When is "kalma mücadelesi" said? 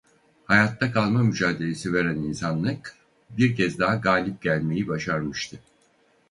0.91-1.93